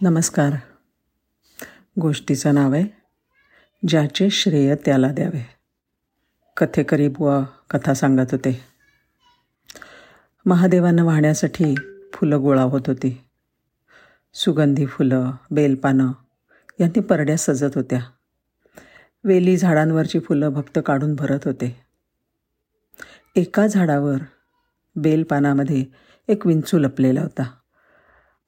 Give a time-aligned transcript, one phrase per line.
[0.00, 0.52] नमस्कार.
[2.00, 2.84] गोष्टीचं नाव आहे
[3.88, 5.46] ज्याचे श्रेय त्याला द्यावे.
[6.56, 8.60] कथेकरी बुवा कथा सांगत होते.
[10.46, 11.74] महादेवांना वाहण्यासाठी
[12.14, 13.24] फुलं गोळा होत होती.
[14.34, 16.12] सुगंधी फुलं बेलपानं
[16.80, 18.00] यांनी परड्या सजत होत्या.
[19.24, 21.80] वेली झाडांवरची फुलं भक्त काढून भरत होते.
[23.36, 24.16] एका झाडावर
[24.96, 25.84] बेलपानामध्ये
[26.28, 27.50] एक विंचू लपलेला होता.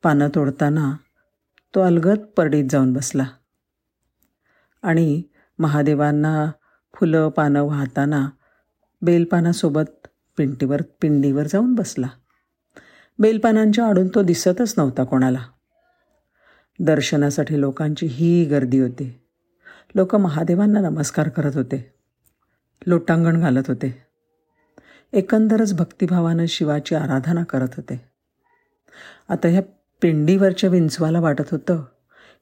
[0.02, 0.96] पानं तोडताना
[1.74, 3.24] तो अलगद परडीत जाऊन बसला.
[4.82, 5.22] आणि
[5.58, 6.50] महादेवांना
[6.94, 8.28] फुलं पानं वाहताना
[9.02, 12.06] बेलपानासोबत पिंटीवर पिंडीवर जाऊन बसला.
[13.18, 15.38] बेलपानांच्या आडून तो दिसतच नव्हता कोणाला.
[16.80, 19.20] दर्शनासाठी लोकांची ही गर्दी होती.
[19.94, 21.94] लोक महादेवांना नमस्कार करत होते.
[22.86, 24.02] लोटांगण घालत होते.
[25.12, 28.10] एकंदरच भक्तिभावानं शिवाची आराधना करत होते.
[29.28, 29.62] आता ह्या
[30.02, 31.84] पिंडीवरच्या विंचवाला वाटत होतं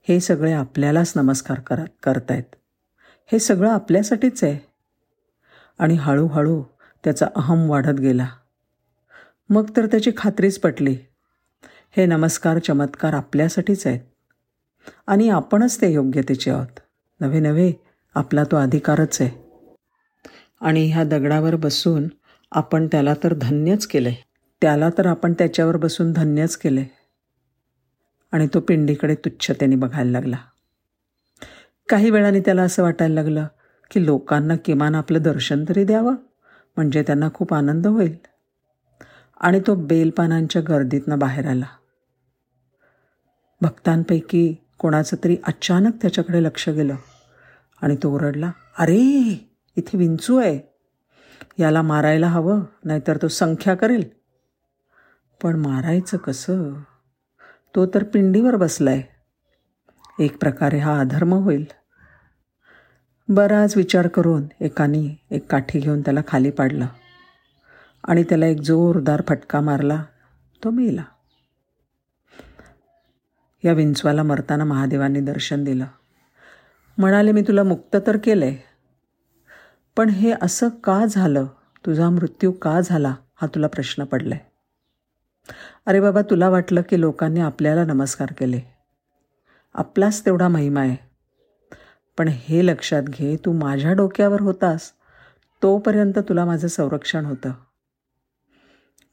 [0.09, 2.57] हे सगळे आपल्यालाच नमस्कार करत करतायत.
[3.33, 4.59] हे सगळं आपल्यासाठीच आहे.
[5.79, 6.63] आणि हळूहळू
[7.05, 8.27] त्याचा अहम वाढत गेला.
[9.49, 10.97] मग तर त्याची खात्रीच पटली.
[11.97, 14.01] हे नमस्कार चमत्कार आपल्यासाठीच आहेत.
[15.07, 16.81] आणि आपणच ते योग्यतेचे आहोत.
[17.21, 17.73] नवे नवे
[18.15, 19.51] आपला तो अधिकारच आहे.
[20.61, 22.09] आणि ह्या दगडावर बसून
[22.53, 24.11] आपण त्याला तर धन्यच केलं
[24.61, 26.83] त्याला तर आपण त्याच्यावर बसून धन्यच केलं
[28.33, 30.37] आणि तो पिंडीकडे तुच्छतेने बघायला लागला.
[31.89, 33.47] काही वेळाने त्याला असं वाटायला लागलं
[33.91, 36.15] की लोकांना किमान आपलं दर्शन तरी द्यावं
[36.77, 38.17] म्हणजे त्यांना खूप आनंद होईल.
[39.41, 41.65] आणि तो बेलपानांच्या गर्दीतनं बाहेर आला.
[43.61, 46.95] भक्तांपैकी कोणाचं तरी अचानक त्याच्याकडे लक्ष गेलं
[47.83, 48.97] आणि तो ओरडला अरे
[49.77, 50.61] इथे विंचू आहे.
[51.59, 54.05] याला मारायला हवं नाहीतर तो संख्या करेल.
[55.43, 56.75] पण मारायचं कसं?
[57.75, 59.03] तो तर पिंडीवर बसलाय.
[60.21, 61.65] एक प्रकारे हा अधर्म होईल.
[63.29, 66.87] बराच विचार करून एकाने एक काठी घेऊन त्याला खाली पाडलं
[68.05, 70.05] आणि त्याला एक जोरदार फटका मारला.
[70.65, 71.05] तो मेला.
[73.65, 75.87] या विंचवाला मरताना महादेवांनी दर्शन दिलं.
[76.99, 78.57] म्हणाले मी तुला मुक्त तर केलंय
[79.97, 81.47] पण हे असं का झालं?
[81.87, 83.15] तुझा मृत्यू का झाला?
[83.35, 84.48] हा तुला प्रश्न पडलाय.
[85.87, 88.61] अरे बाबा तुला वाटलं की लोकांनी आपल्याला नमस्कार केले.
[89.75, 90.97] आपलाच तेवढा महिमा आहे.
[92.19, 94.93] पण हे लक्षात घे तू माझ्या डोक्यावर होतास.
[95.63, 97.53] तोपर्यंत तुला माझं संरक्षण होतं.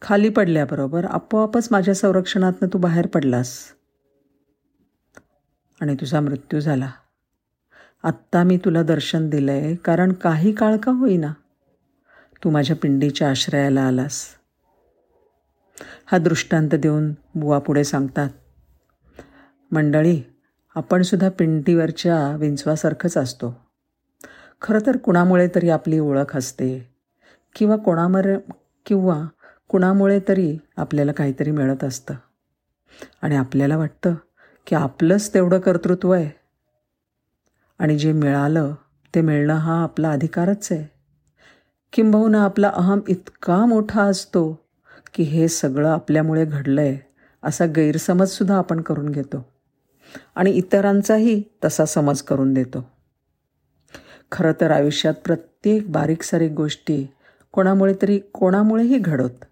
[0.01, 3.59] खाली पडल्याबरोबर आपोआपच माझ्या संरक्षणातनं तू बाहेर पडलास.
[5.81, 6.91] आणि तुझा मृत्यू झाला.
[8.03, 11.33] आत्ता मी तुला दर्शन दिलं आहे कारण काही काळ का होईना
[12.43, 14.25] तू माझ्या पिंडीच्या आश्रयाला आलास.
[16.05, 18.29] हा दृष्टांत देऊन बुवा पुढे सांगतात.
[19.71, 20.21] मंडळी
[20.75, 23.61] आपणसुद्धा पिंटीवरच्या विंचवासारखंच असतो.
[24.61, 26.91] खरं तर कुणामुळे तरी आपली ओळख असते
[27.55, 28.37] किंवा कोणामर
[28.85, 29.23] किंवा
[29.67, 32.13] कुणामुळे तरी आपल्याला काहीतरी मिळत असतं.
[33.21, 34.15] आणि आपल्याला वाटतं
[34.67, 36.29] की आपलंच तेवढं कर्तृत्व आहे.
[37.79, 38.73] आणि जे मिळालं
[39.15, 40.95] ते मिळणं हा आपला अधिकारच आहे.
[41.93, 44.64] किंबहुना आपला अहम इतका मोठा असतो
[45.15, 46.97] की हे सगळं आपल्यामुळे घडलं आहे
[47.43, 49.45] असा गैरसमजसुद्धा आपण करून घेतो.
[50.35, 52.89] आणि इतरांचाही तसा समज करून देतो.
[54.31, 57.07] खरं तर आयुष्यात प्रत्येक बारीक सारीक गोष्टी
[57.51, 59.45] कोणामुळे तरी कोणामुळेही घडत.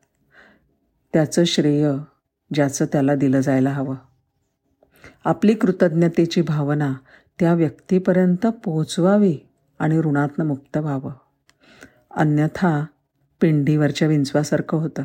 [1.14, 1.92] त्याचं श्रेय
[2.54, 3.96] ज्याचं त्याला दिलं जायला हवं.
[5.26, 6.94] आपली कृतज्ञतेची भावना
[7.40, 9.38] त्या व्यक्तीपर्यंत पोहोचवावी
[9.80, 11.12] आणि ऋणातनं मुक्त व्हावं.
[12.12, 12.86] अन्यथा
[13.42, 15.04] पिंडीवरच्या विंचवासारखं होतं.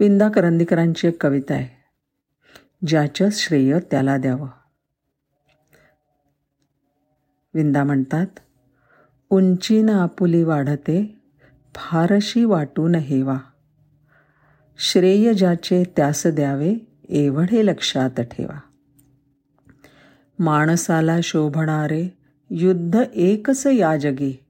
[0.00, 1.78] विंदा करंदीकरांची एक कविता आहे.
[2.86, 4.48] ज्याचं श्रेय त्याला द्यावं.
[7.54, 8.26] विंदा म्हणतात
[9.30, 11.18] उंचीनं आपुली वाढते
[11.74, 13.38] फारशी वाटून हेवा.
[14.78, 16.74] श्रेय ज्याचे त्यास द्यावे
[17.08, 18.60] एवढे लक्षात ठेवा.
[20.38, 22.18] माणसाला शोभणारे
[22.50, 24.44] युद्ध एकच या जगी.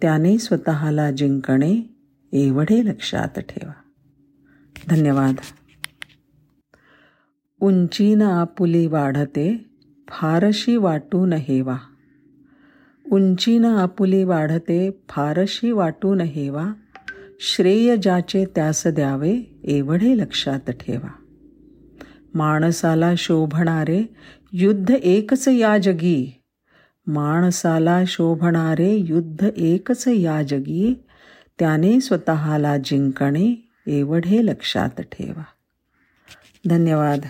[0.00, 1.96] त्याने स्वतःला जिंकणे
[2.32, 3.72] एवढे लक्षात ठेवा.
[4.88, 5.34] धन्यवाद.
[7.60, 9.70] उंचीनं आपुली वाढते
[10.08, 11.76] फारशी वाटून हेवा
[13.10, 16.72] उंचीनं आपुली वाढते फारशी वाटू नहेवा.
[17.40, 21.08] श्रेय ज्याचे त्यास द्यावे एवढे लक्षात ठेवा.
[22.34, 24.14] माणसाला शोभणारे
[24.52, 26.42] युद्ध एकच या जगी.
[27.06, 30.94] माणसाला शोभणारे युद्ध एकच या जगी.
[31.58, 35.44] त्याने स्वतःला जिंकणे एवढे लक्षात ठेवा.
[36.68, 37.26] धन्यवाद.